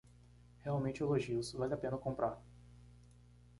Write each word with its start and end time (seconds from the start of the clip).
Realmente 0.63 1.03
elogios, 1.03 1.53
vale 1.59 1.75
a 1.75 1.81
pena 1.83 1.95
comprar 2.05 2.35